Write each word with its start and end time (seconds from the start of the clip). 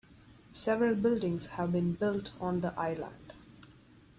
Several 0.49 0.95
buildings 0.95 1.45
have 1.45 1.71
been 1.73 1.93
built 1.93 2.31
on 2.41 2.61
the 2.61 2.73
island. 2.75 3.33